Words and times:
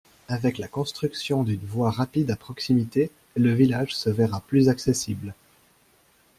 Avec 0.29 0.57
la 0.57 0.67
construction 0.67 1.43
d'une 1.43 1.63
voie 1.63 1.91
rapide 1.91 2.31
à 2.31 2.35
proximité, 2.35 3.11
le 3.35 3.53
village 3.53 3.95
se 3.95 4.09
verra 4.09 4.41
plus 4.41 4.67
accessible. 4.67 5.35